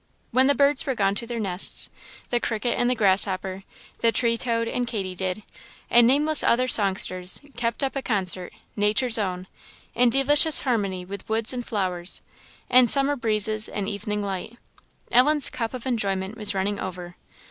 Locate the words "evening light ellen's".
13.87-15.51